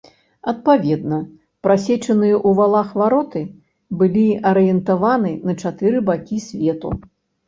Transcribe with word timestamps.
Адпаведна, 0.51 1.17
прасечаныя 1.65 2.33
ў 2.37 2.49
валах 2.59 2.89
вароты 3.01 3.41
былі 3.99 4.23
арыентаваны 4.53 5.35
на 5.51 5.55
чатыры 5.65 5.97
бакі 6.09 6.41
свету. 6.47 6.89